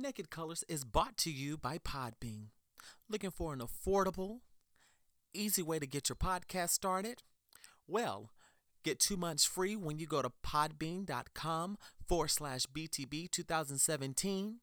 [0.00, 2.48] Naked Colors is brought to you by Podbean.
[3.08, 4.40] Looking for an affordable,
[5.32, 7.22] easy way to get your podcast started?
[7.86, 8.30] Well,
[8.84, 14.56] get two months free when you go to podbean.com forward slash BTB 2017.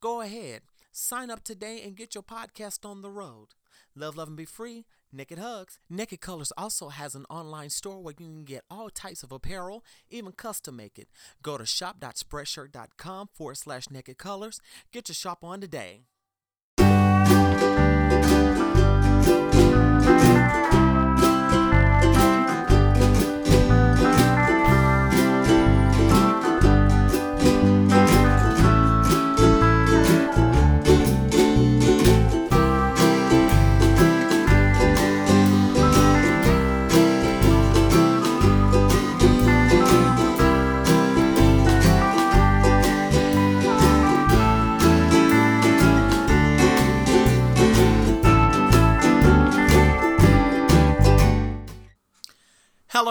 [0.00, 3.48] Go ahead, sign up today and get your podcast on the road.
[3.96, 4.84] Love, love, and be free.
[5.12, 5.78] Naked Hugs.
[5.88, 9.84] Naked Colors also has an online store where you can get all types of apparel,
[10.10, 11.08] even custom make it.
[11.42, 14.60] Go to shop.spreadshirt.com forward slash naked colors.
[14.92, 16.02] Get your shop on today.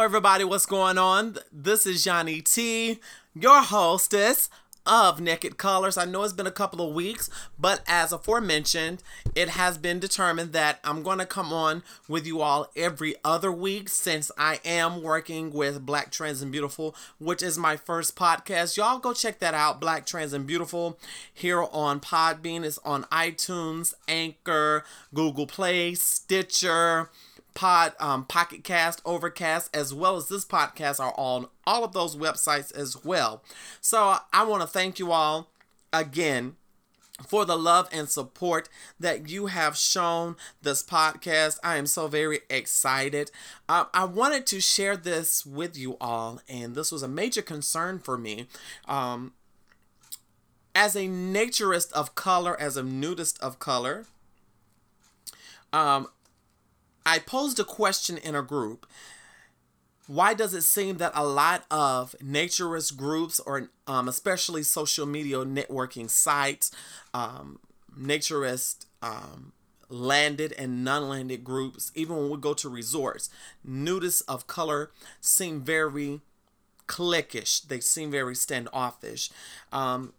[0.04, 0.44] Everybody.
[0.44, 1.38] What's going on?
[1.50, 3.00] This is Johnny T,
[3.34, 4.50] your hostess
[4.86, 5.98] of Naked Colors.
[5.98, 9.02] I know it's been a couple of weeks, but as aforementioned,
[9.34, 13.50] it has been determined that I'm going to come on with you all every other
[13.50, 18.76] week since I am working with Black Trans and Beautiful, which is my first podcast.
[18.76, 21.00] Y'all go check that out, Black Trans and Beautiful,
[21.34, 22.66] here on Podbean.
[22.66, 27.10] It's on iTunes, Anchor, Google Play, Stitcher
[27.54, 32.16] pod um, pocket cast overcast as well as this podcast are on all of those
[32.16, 33.44] websites as well
[33.82, 35.50] so i want to thank you all
[35.92, 36.56] again
[37.28, 41.60] for the love and support that you have shown this podcast.
[41.64, 43.32] I am so very excited.
[43.70, 48.00] Uh, I wanted to share this with you all, and this was a major concern
[48.00, 48.48] for me.
[48.88, 49.34] Um,
[50.76, 54.06] as a naturist of color, as a nudist of color,
[55.72, 56.08] um,
[57.06, 58.86] I posed a question in a group.
[60.08, 65.38] Why does it seem that a lot of naturist groups, or um, especially social media
[65.38, 66.72] networking sites,
[67.14, 67.60] um,
[67.98, 69.54] naturist um,
[69.90, 73.30] landed and non landed groups, even when we go to resorts,
[73.68, 74.92] nudists of color
[75.22, 76.22] seem very
[76.88, 77.66] cliquish.
[77.68, 79.30] They seem very standoffish.
[79.72, 80.14] Um,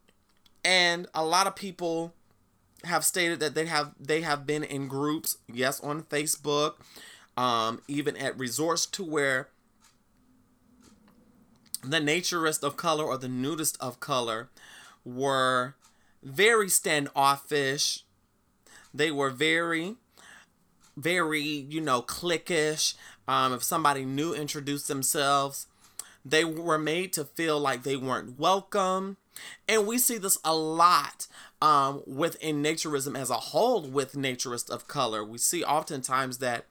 [0.65, 2.15] and a lot of people
[2.85, 6.75] have stated that they have they have been in groups, yes, on Facebook,
[7.37, 9.49] um, even at resorts to where
[11.83, 14.49] the naturist of color or the nudist of color
[15.05, 15.75] were
[16.23, 18.05] very standoffish.
[18.93, 19.97] They were very,
[20.97, 22.95] very, you know, cliquish.
[23.27, 25.67] Um, if somebody new introduced themselves,
[26.25, 29.17] they were made to feel like they weren't welcome.
[29.69, 31.27] And we see this a lot
[31.65, 35.25] um, within naturism as a whole with naturists of color.
[35.25, 36.67] We see oftentimes that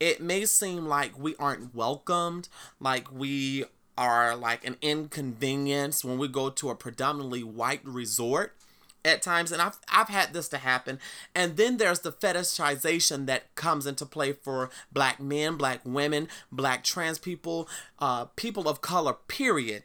[0.00, 2.48] it may seem like we aren't welcomed,
[2.80, 3.66] like we
[3.98, 8.56] are like an inconvenience when we go to a predominantly white resort
[9.04, 9.52] at times.
[9.52, 11.00] And I've I've had this to happen.
[11.34, 16.82] And then there's the fetishization that comes into play for black men, black women, black
[16.82, 17.68] trans people,
[17.98, 19.82] uh people of color period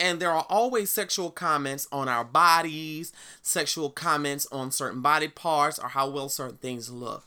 [0.00, 3.12] and there are always sexual comments on our bodies,
[3.42, 7.24] sexual comments on certain body parts, or how well certain things look.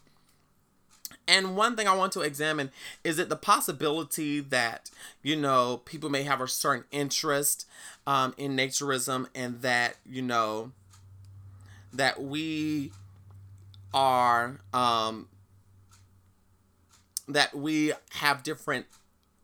[1.28, 2.72] And one thing I want to examine
[3.04, 4.90] is it the possibility that,
[5.22, 7.66] you know, people may have a certain interest
[8.06, 10.72] um, in naturism and that, you know,
[11.94, 12.92] that we
[13.94, 15.30] are, um,
[17.28, 18.88] that we have different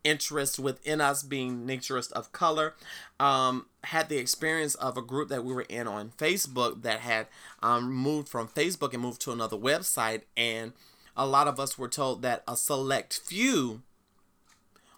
[0.04, 2.76] interest within us being naturist of color.
[3.20, 7.28] Um, had the experience of a group that we were in on Facebook that had
[7.62, 10.74] um, moved from Facebook and moved to another website, and
[11.16, 13.82] a lot of us were told that a select few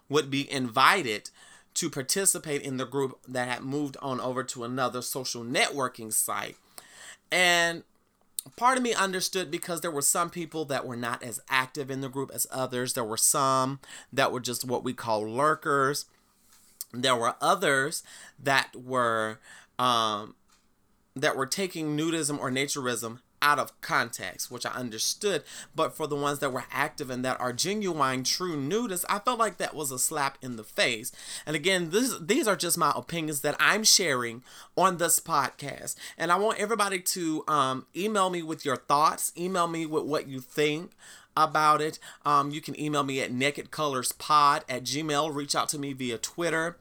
[0.08, 1.30] would be invited
[1.74, 6.56] to participate in the group that had moved on over to another social networking site.
[7.30, 7.82] And
[8.56, 12.00] part of me understood because there were some people that were not as active in
[12.00, 12.94] the group as others.
[12.94, 13.80] There were some
[14.12, 16.06] that were just what we call lurkers.
[16.92, 18.02] There were others
[18.38, 19.38] that were
[19.78, 20.34] um,
[21.16, 25.42] that were taking nudism or naturism out of context, which I understood.
[25.74, 29.38] But for the ones that were active and that are genuine, true nudists, I felt
[29.38, 31.12] like that was a slap in the face.
[31.44, 34.42] And again, this, these are just my opinions that I'm sharing
[34.76, 35.96] on this podcast.
[36.16, 40.28] And I want everybody to um, email me with your thoughts, email me with what
[40.28, 40.92] you think
[41.36, 41.98] about it.
[42.24, 45.34] Um, you can email me at nakedcolorspod at gmail.
[45.34, 46.76] Reach out to me via Twitter.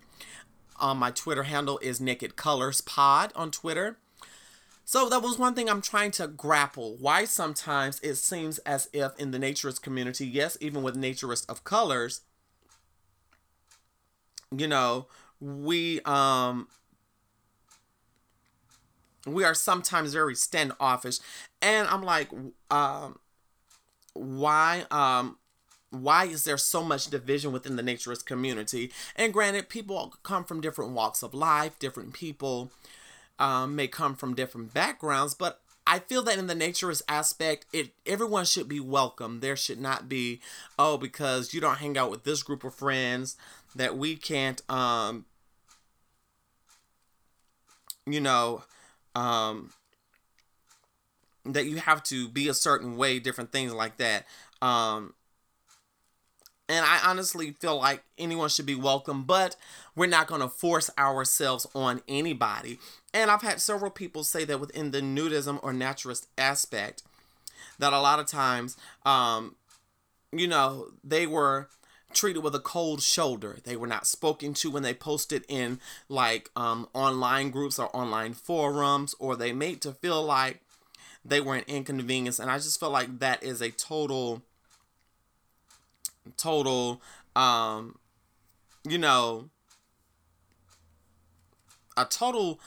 [0.79, 3.97] Um, my Twitter handle is nakedcolorspod on Twitter.
[4.91, 6.97] So that was one thing I'm trying to grapple.
[6.97, 11.63] Why sometimes it seems as if in the naturist community, yes, even with naturists of
[11.63, 12.23] colors,
[14.53, 15.07] you know,
[15.39, 16.67] we um
[19.25, 21.19] we are sometimes very standoffish.
[21.61, 22.27] And i'm like
[22.69, 23.17] um
[24.11, 25.37] why um
[25.89, 28.91] why is there so much division within the naturist community?
[29.15, 32.73] And granted people come from different walks of life different people
[33.41, 37.91] um, may come from different backgrounds but I feel that in the naturist aspect, it
[38.05, 39.39] everyone should be welcome.
[39.39, 40.39] There should not be,
[40.77, 43.35] oh, because you don't hang out with this group of friends
[43.75, 45.25] that we can't um
[48.05, 48.63] you know,
[49.15, 49.71] um,
[51.45, 54.25] that you have to be a certain way, different things like that.
[54.61, 55.13] Um,
[56.71, 59.55] and I honestly feel like anyone should be welcome, but
[59.95, 62.79] we're not going to force ourselves on anybody.
[63.13, 67.03] And I've had several people say that within the nudism or naturist aspect,
[67.79, 69.55] that a lot of times, um,
[70.31, 71.67] you know, they were
[72.13, 73.57] treated with a cold shoulder.
[73.63, 78.33] They were not spoken to when they posted in like um, online groups or online
[78.33, 80.61] forums, or they made to feel like
[81.23, 82.39] they were an inconvenience.
[82.39, 84.41] And I just feel like that is a total,
[86.37, 87.01] total,
[87.35, 87.97] um,
[88.83, 89.49] you know,
[91.97, 92.59] a total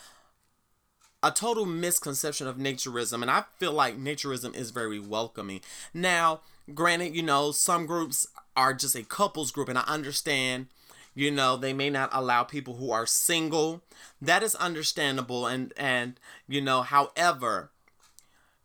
[1.23, 5.61] a total misconception of naturism and i feel like naturism is very welcoming.
[5.93, 6.41] Now
[6.75, 10.67] granted you know some groups are just a couples group and I understand
[11.15, 13.83] you know they may not allow people who are single.
[14.21, 17.71] That is understandable and and you know however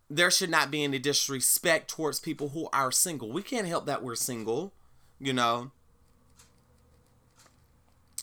[0.08, 3.30] there should not be any disrespect towards people who are single.
[3.30, 4.72] We can't help that we're single
[5.20, 5.70] you know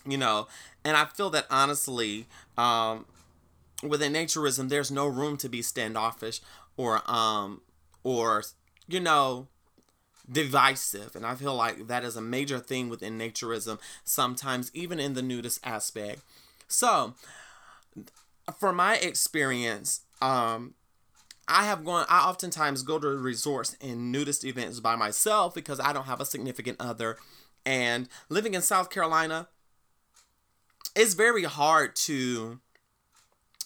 [0.06, 0.48] you know
[0.84, 2.26] and i feel that honestly
[2.58, 3.06] um
[3.84, 6.42] within naturism there's no room to be standoffish
[6.78, 7.62] or um
[8.04, 8.44] or
[8.88, 9.48] you know
[10.32, 11.16] divisive.
[11.16, 15.22] And I feel like that is a major thing within naturism, sometimes even in the
[15.22, 16.22] nudist aspect.
[16.68, 17.16] So,
[18.58, 20.74] for my experience, um,
[21.48, 25.94] I have gone, I oftentimes go to resorts and nudist events by myself because I
[25.94, 27.18] don't have a significant other.
[27.66, 29.48] And living in South Carolina,
[30.96, 32.60] it's very hard to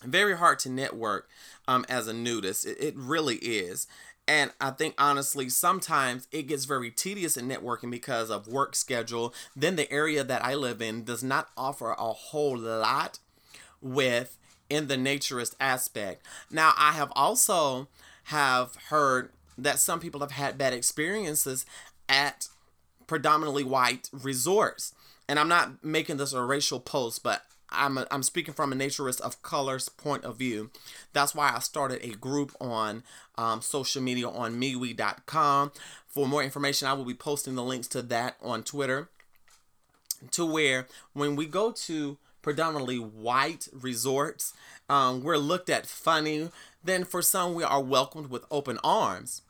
[0.03, 1.29] very hard to network
[1.67, 2.65] um, as a nudist.
[2.65, 3.87] It, it really is.
[4.27, 9.33] And I think honestly, sometimes it gets very tedious in networking because of work schedule.
[9.55, 13.19] Then the area that I live in does not offer a whole lot
[13.81, 14.37] with
[14.71, 16.25] in the naturist aspect.
[16.49, 17.89] Now, I have also
[18.25, 21.65] have heard that some people have had bad experiences
[22.07, 22.47] at
[23.05, 24.95] predominantly white resorts.
[25.27, 28.75] And I'm not making this a racial post, but I'm, a, I'm speaking from a
[28.77, 30.71] naturist of colors point of view.
[31.11, 33.03] That's why I started a group on
[33.37, 35.73] um, social media on MeWe.com.
[36.07, 39.09] For more information, I will be posting the links to that on Twitter.
[40.31, 44.53] To where when we go to predominantly white resorts,
[44.89, 46.49] um, we're looked at funny.
[46.83, 49.41] Then for some, we are welcomed with open arms.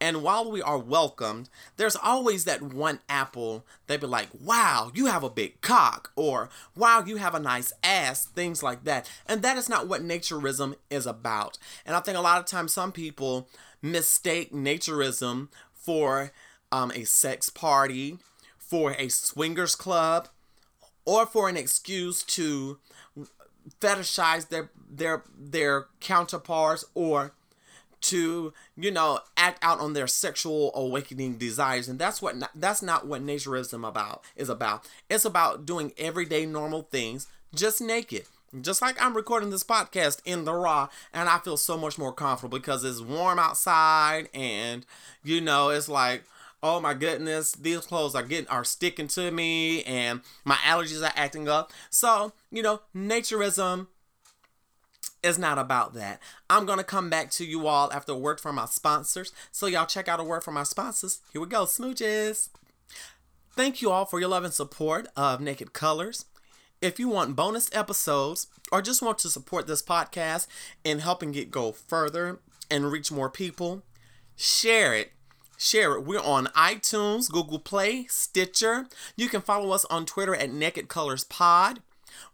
[0.00, 5.06] And while we are welcomed, there's always that one apple they'd be like, wow, you
[5.06, 9.10] have a big cock, or wow, you have a nice ass, things like that.
[9.26, 11.58] And that is not what naturism is about.
[11.86, 13.48] And I think a lot of times some people
[13.80, 16.30] mistake naturism for
[16.70, 18.18] um, a sex party,
[18.58, 20.28] for a swingers club,
[21.06, 22.78] or for an excuse to
[23.80, 27.32] fetishize their their their counterparts or
[28.00, 31.88] to you know act out on their sexual awakening desires.
[31.88, 34.88] And that's what that's not what naturism about is about.
[35.08, 38.24] It's about doing everyday normal things just naked.
[38.60, 42.12] Just like I'm recording this podcast in the raw, and I feel so much more
[42.12, 44.86] comfortable because it's warm outside, and
[45.24, 46.24] you know, it's like,
[46.62, 51.12] oh my goodness, these clothes are getting are sticking to me, and my allergies are
[51.16, 51.72] acting up.
[51.90, 53.88] So, you know, naturism
[55.22, 56.20] is not about that.
[56.48, 59.32] I'm to come back to you all after a word from my sponsors.
[59.52, 61.20] So, y'all check out a word from my sponsors.
[61.32, 62.48] Here we go, smooches.
[63.56, 66.26] Thank you all for your love and support of Naked Colors.
[66.82, 70.46] If you want bonus episodes or just want to support this podcast
[70.84, 72.38] in helping it go further
[72.70, 73.82] and reach more people,
[74.36, 75.12] share it.
[75.56, 76.04] Share it.
[76.04, 78.86] We're on iTunes, Google Play, Stitcher.
[79.16, 81.80] You can follow us on Twitter at Naked Colors Pod.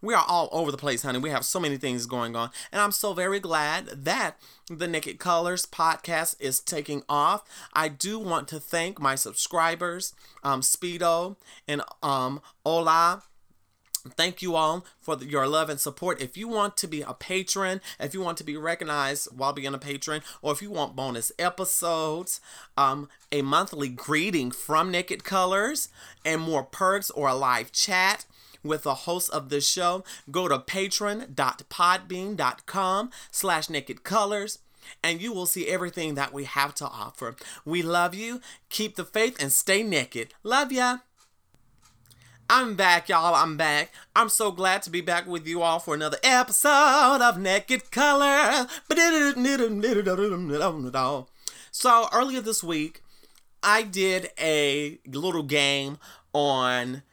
[0.01, 1.19] We are all over the place, honey.
[1.19, 2.51] We have so many things going on.
[2.71, 4.37] And I'm so very glad that
[4.69, 7.43] the Naked Colors podcast is taking off.
[7.73, 10.13] I do want to thank my subscribers,
[10.43, 11.35] um, Speedo
[11.67, 13.23] and um, Ola
[14.09, 16.21] Thank you all for the, your love and support.
[16.21, 19.73] If you want to be a patron, if you want to be recognized while being
[19.73, 22.41] a patron, or if you want bonus episodes,
[22.75, 25.87] um, a monthly greeting from Naked Colors,
[26.25, 28.25] and more perks or a live chat
[28.61, 34.59] with the host of the show, go to patron.podbean.com slash naked colors
[35.01, 37.37] and you will see everything that we have to offer.
[37.63, 38.41] We love you.
[38.69, 40.33] Keep the faith and stay naked.
[40.43, 40.97] Love ya.
[42.49, 43.33] I'm back, y'all.
[43.35, 43.91] I'm back.
[44.15, 48.67] I'm so glad to be back with you all for another episode of Naked Color.
[51.71, 53.01] So, earlier this week,
[53.63, 55.97] I did a little game
[56.33, 57.03] on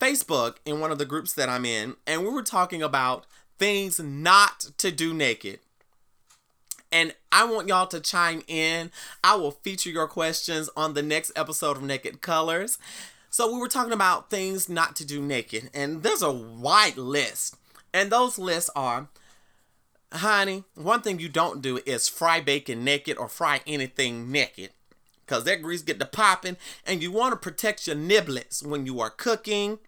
[0.00, 3.26] Facebook in one of the groups that I'm in, and we were talking about
[3.58, 5.60] things not to do naked.
[6.90, 8.90] And I want y'all to chime in.
[9.22, 12.78] I will feature your questions on the next episode of Naked Colors.
[13.30, 17.56] So we were talking about things not to do naked, and there's a wide list.
[17.92, 19.08] And those lists are
[20.12, 24.70] honey, one thing you don't do is fry bacon naked or fry anything naked.
[25.26, 26.56] Cause that grease get to popping
[26.86, 29.78] and you want to protect your niblets when you are cooking.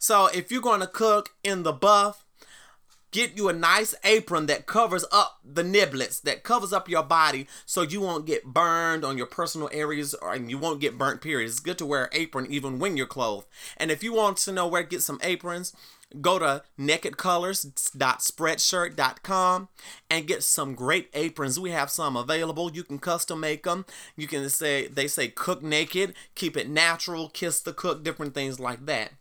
[0.00, 2.24] So if you're going to cook in the buff,
[3.10, 7.46] get you a nice apron that covers up the niblets, that covers up your body
[7.66, 11.20] so you won't get burned on your personal areas or and you won't get burnt
[11.20, 11.48] period.
[11.48, 13.46] It's good to wear an apron even when you're clothed.
[13.76, 15.74] And if you want to know where to get some aprons,
[16.20, 19.68] go to nakedcolors.spreadshirt.com
[20.08, 21.60] and get some great aprons.
[21.60, 22.72] We have some available.
[22.72, 23.84] You can custom make them.
[24.16, 28.58] You can say they say cook naked, keep it natural, kiss the cook, different things
[28.58, 29.12] like that.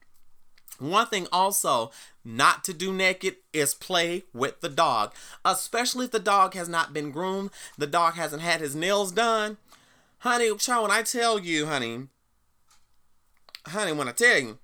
[0.79, 1.91] One thing also
[2.23, 6.93] not to do naked is play with the dog, especially if the dog has not
[6.93, 9.57] been groomed, the dog hasn't had his nails done.
[10.19, 12.07] Honey, child, when I tell you, honey,
[13.67, 14.57] honey, when I tell you,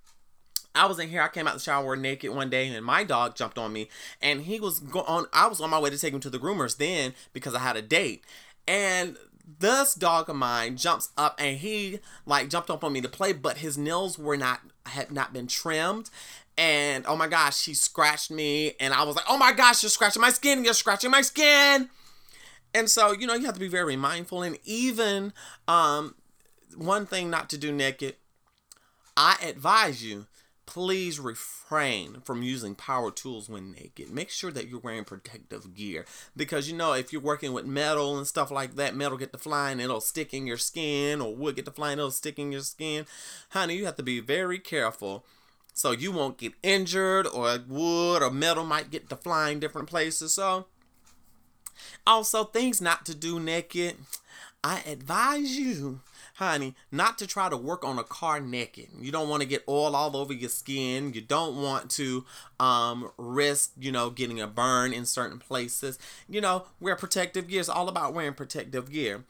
[0.74, 1.22] I was in here.
[1.22, 3.88] I came out the shower naked one day, and my dog jumped on me,
[4.22, 5.26] and he was going.
[5.32, 7.78] I was on my way to take him to the groomers then because I had
[7.78, 8.26] a date,
[8.68, 9.16] and
[9.60, 13.32] this dog of mine jumps up and he like jumped up on me to play,
[13.34, 16.10] but his nails were not had not been trimmed.
[16.58, 19.90] And oh my gosh, she scratched me, and I was like, oh my gosh, you're
[19.90, 21.90] scratching my skin, you're scratching my skin.
[22.74, 24.42] And so, you know, you have to be very mindful.
[24.44, 25.34] And even
[25.68, 26.16] um,
[26.78, 28.16] one thing not to do naked,
[29.18, 30.28] I advise you
[30.76, 34.10] please refrain from using power tools when naked.
[34.10, 36.04] Make sure that you're wearing protective gear
[36.36, 39.38] because you know if you're working with metal and stuff like that, metal get to
[39.38, 42.38] flying, and it'll stick in your skin, or wood get to flying, and it'll stick
[42.38, 43.06] in your skin.
[43.52, 45.24] Honey, you have to be very careful
[45.74, 50.34] so you won't get injured, or wood or metal might get to flying different places.
[50.34, 50.66] So,
[52.06, 53.96] also things not to do naked.
[54.62, 56.02] I advise you
[56.36, 58.88] honey, not to try to work on a car naked.
[59.00, 61.14] You don't want to get oil all over your skin.
[61.14, 62.26] You don't want to
[62.60, 65.98] um, risk, you know, getting a burn in certain places.
[66.28, 67.62] You know, wear protective gear.
[67.62, 69.24] It's all about wearing protective gear.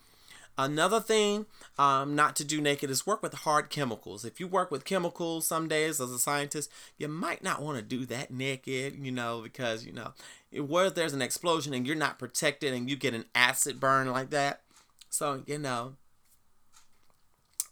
[0.58, 1.46] Another thing
[1.78, 4.24] um, not to do naked is work with hard chemicals.
[4.24, 7.84] If you work with chemicals some days as a scientist, you might not want to
[7.84, 10.14] do that naked, you know, because, you know,
[10.54, 14.30] where there's an explosion and you're not protected and you get an acid burn like
[14.30, 14.62] that.
[15.10, 15.96] So, you know,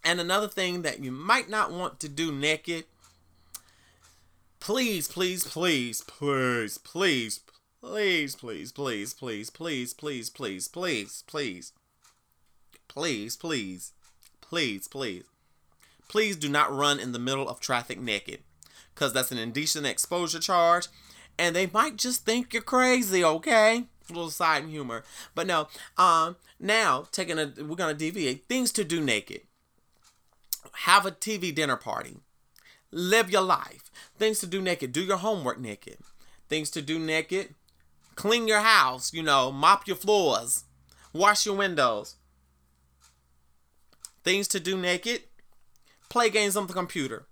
[0.03, 2.85] and another thing that you might not want to do naked,
[4.59, 7.39] please, please, please, please, please,
[7.81, 11.73] please, please, please, please, please, please, please, please, please,
[12.87, 13.91] please, please,
[14.41, 15.23] please, please,
[16.07, 18.39] please do not run in the middle of traffic naked,
[18.93, 20.87] because that's an indecent exposure charge,
[21.39, 23.23] and they might just think you're crazy.
[23.23, 25.67] Okay, a little side humor, but no.
[25.97, 29.41] Um, now taking a, we're gonna deviate things to do naked
[30.93, 32.17] have a TV dinner party.
[32.91, 33.89] Live your life.
[34.19, 34.93] Things to do naked.
[34.93, 35.97] Do your homework naked.
[36.49, 37.55] Things to do naked.
[38.13, 40.65] Clean your house, you know, mop your floors,
[41.11, 42.17] wash your windows.
[44.23, 45.23] Things to do naked.
[46.09, 47.25] Play games on the computer.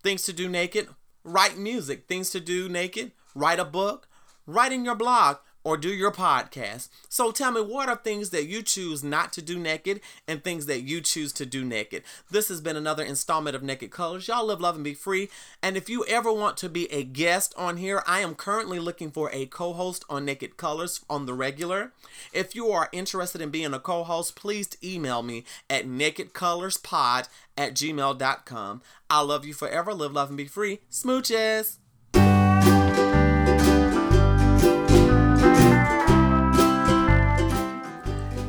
[0.00, 0.88] Things to do naked.
[1.24, 2.06] Write music.
[2.06, 3.10] Things to do naked.
[3.34, 4.06] Write a book.
[4.46, 6.88] Write in your blog or do your podcast.
[7.08, 10.66] So tell me, what are things that you choose not to do naked and things
[10.66, 12.02] that you choose to do naked?
[12.30, 14.28] This has been another installment of Naked Colors.
[14.28, 15.28] Y'all live, love, and be free.
[15.62, 19.10] And if you ever want to be a guest on here, I am currently looking
[19.10, 21.92] for a co host on Naked Colors on the regular.
[22.32, 27.74] If you are interested in being a co host, please email me at nakedcolorspod at
[27.74, 28.82] gmail.com.
[29.10, 29.94] I love you forever.
[29.94, 30.80] Live, love, and be free.
[30.90, 31.78] Smooches.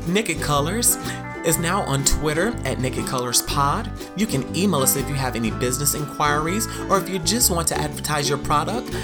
[0.09, 0.97] Naked Colors
[1.45, 3.91] is now on Twitter at Naked Colors Pod.
[4.17, 7.67] You can email us if you have any business inquiries or if you just want
[7.69, 8.95] to advertise your product.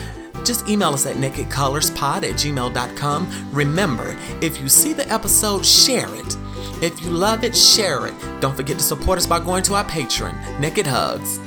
[0.44, 3.50] Just email us at nakedcolorspod at gmail.com.
[3.52, 6.38] Remember, if you see the episode, share it.
[6.82, 8.14] If you love it, share it.
[8.42, 10.60] Don't forget to support us by going to our Patreon.
[10.60, 11.40] Naked Hugs.